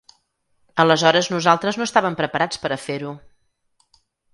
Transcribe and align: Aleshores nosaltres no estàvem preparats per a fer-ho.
Aleshores 0.83 1.29
nosaltres 1.35 1.79
no 1.81 1.87
estàvem 1.91 2.19
preparats 2.23 2.65
per 2.67 2.77
a 2.79 2.83
fer-ho. 2.91 3.17